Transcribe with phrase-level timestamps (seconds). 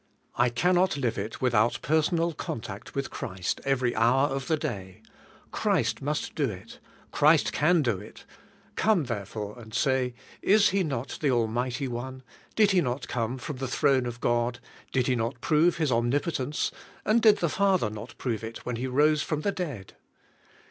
[0.33, 5.03] I cannot live it without personal contact with Christ every hour of the day.
[5.51, 6.79] Christ must do it;
[7.11, 8.25] Christ can do it.
[8.75, 12.23] Come therefore and say: ''Is He not the Almighty One;
[12.55, 14.57] did He not come from the throne of God;
[14.91, 16.71] did He not prove His omnipotence,
[17.05, 19.93] and did the Father not prove it when He rose from the dead?"